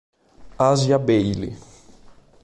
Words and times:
Asia 0.57 0.97
Bailey 0.97 1.53